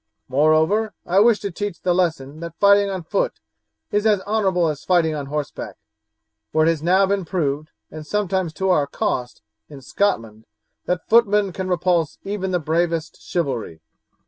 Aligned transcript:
Moreover, 0.27 0.95
I 1.05 1.19
wish 1.19 1.39
to 1.41 1.51
teach 1.51 1.79
the 1.79 1.93
lesson 1.93 2.39
that 2.39 2.55
fighting 2.59 2.89
on 2.89 3.03
foot 3.03 3.39
is 3.91 4.07
as 4.07 4.19
honourable 4.21 4.67
as 4.67 4.83
fighting 4.83 5.13
on 5.13 5.27
horseback, 5.27 5.77
for 6.51 6.63
it 6.65 6.69
has 6.69 6.81
now 6.81 7.05
been 7.05 7.23
proved, 7.23 7.69
and 7.91 8.03
sometimes 8.03 8.51
to 8.53 8.71
our 8.71 8.87
cost, 8.87 9.43
in 9.69 9.79
Scotland, 9.83 10.47
that 10.85 11.07
footmen 11.07 11.53
can 11.53 11.69
repulse 11.69 12.17
even 12.23 12.49
the 12.49 12.57
bravest 12.57 13.21
chivalry. 13.21 13.79